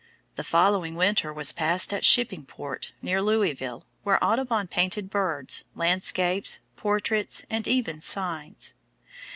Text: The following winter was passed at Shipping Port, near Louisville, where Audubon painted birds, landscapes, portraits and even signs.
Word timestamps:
The 0.35 0.43
following 0.43 0.95
winter 0.95 1.31
was 1.31 1.51
passed 1.51 1.93
at 1.93 2.03
Shipping 2.03 2.43
Port, 2.43 2.91
near 3.03 3.21
Louisville, 3.21 3.85
where 4.01 4.17
Audubon 4.25 4.67
painted 4.67 5.11
birds, 5.11 5.65
landscapes, 5.75 6.59
portraits 6.75 7.45
and 7.51 7.67
even 7.67 8.01
signs. 8.01 8.73